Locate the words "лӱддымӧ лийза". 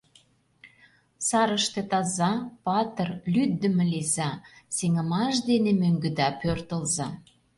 3.33-4.31